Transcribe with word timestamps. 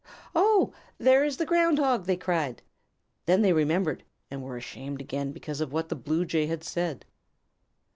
"Oh, 0.33 0.73
there 0.97 1.23
is 1.23 1.37
the 1.37 1.45
Ground 1.45 1.77
Hog!" 1.77 2.07
they 2.07 2.17
cried. 2.17 2.63
Then 3.27 3.43
they 3.43 3.53
remembered 3.53 4.03
and 4.31 4.41
were 4.41 4.57
ashamed 4.57 4.99
again 4.99 5.31
because 5.31 5.61
of 5.61 5.71
what 5.71 5.89
the 5.89 5.95
Blue 5.95 6.25
Jay 6.25 6.47
had 6.47 6.63
said. 6.63 7.05